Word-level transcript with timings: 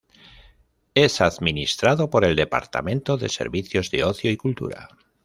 Es 0.95 1.21
administrado 1.21 2.09
por 2.09 2.25
el 2.25 2.35
Departamento 2.35 3.17
de 3.17 3.29
Servicios 3.29 3.91
de 3.91 4.03
Ocio 4.03 4.31
y 4.31 4.35
Cultura. 4.37 4.89